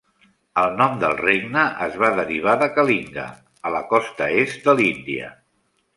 [0.59, 3.27] El nom del regne es va derivar de Kalinga,
[3.71, 5.33] a la costa est de l'Índia.